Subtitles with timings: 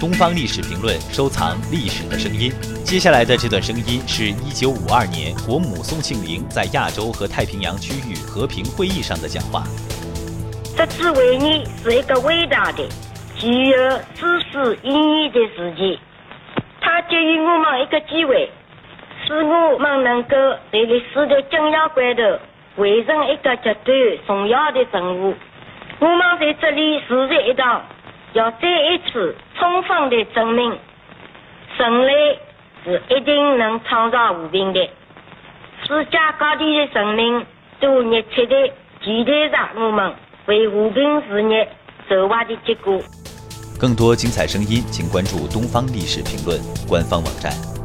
[0.00, 2.52] 东方历史评论收藏历史的声音。
[2.84, 9.64] 接下来的这段声音是一九五二年国母宋庆龄在亚洲和太平洋区域和平会议上的讲话。
[10.76, 12.86] 这次会议是一个伟大的、
[13.34, 15.98] 具有历史意义的事件，
[16.80, 18.48] 它给予我们一个机会，
[19.26, 20.36] 使我们能够
[20.70, 22.22] 在历史的紧要关头
[22.76, 25.34] 完成一个极端重要的任务。
[25.98, 27.82] 我们在这里誓言一道。
[28.34, 30.78] 要再一次充分的证明，
[31.78, 32.38] 人类
[32.84, 34.80] 是一定能创造和平的。
[35.86, 37.46] 世界各地的人民
[37.80, 38.68] 都热切的
[39.02, 40.12] 期待着我们
[40.46, 41.68] 为和平事业
[42.08, 43.00] 筹划的结果。
[43.80, 47.77] 更多精彩声音，请关注《东方历史评论》官方网站。